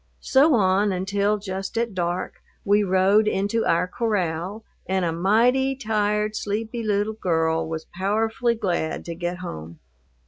So 0.19 0.55
on, 0.55 0.91
until, 0.91 1.37
just 1.37 1.77
at 1.77 1.93
dark, 1.93 2.41
we 2.65 2.81
rode 2.81 3.27
into 3.27 3.63
our 3.67 3.87
corral 3.87 4.63
and 4.87 5.05
a 5.05 5.11
mighty 5.11 5.75
tired, 5.75 6.35
sleepy 6.35 6.81
little 6.81 7.13
girl 7.13 7.69
was 7.69 7.85
powerfully 7.85 8.55
glad 8.55 9.05
to 9.05 9.13
get 9.13 9.37
home. 9.45 9.79